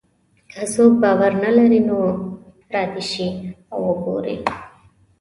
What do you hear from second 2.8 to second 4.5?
دې شي او وګوري.